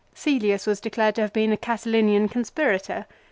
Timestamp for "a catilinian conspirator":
1.51-3.05